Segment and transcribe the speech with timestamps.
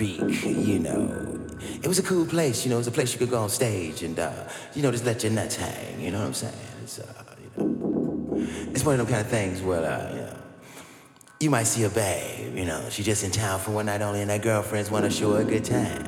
[0.00, 1.34] You know.
[1.82, 3.48] It was a cool place, you know, it was a place you could go on
[3.48, 4.44] stage and, uh,
[4.74, 6.54] you know, just let your nuts hang, you know what I'm saying?
[6.82, 10.36] It's, uh, you know, it's one of them kind of things where, uh, you know,
[11.40, 14.22] you might see a babe, you know, she's just in town for one night only
[14.22, 16.06] and her girlfriends want to show her a good time,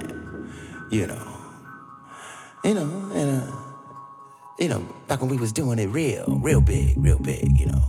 [4.61, 7.83] you know, back when we was doing it real, real big, real big, you know.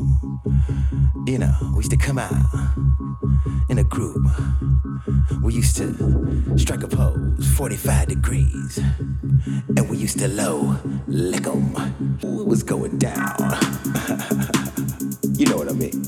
[1.28, 2.34] You know, we used to come out
[3.70, 4.26] in a group.
[5.44, 8.78] We used to strike a pose, 45 degrees.
[8.78, 11.76] And we used to low lick 'em.
[12.24, 13.36] It was going down.
[15.36, 16.06] you know what I mean?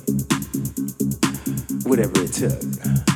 [1.84, 3.13] Whatever it took.